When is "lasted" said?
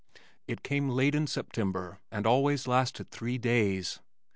2.65-3.11